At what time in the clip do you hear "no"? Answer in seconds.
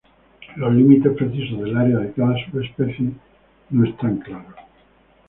3.69-3.85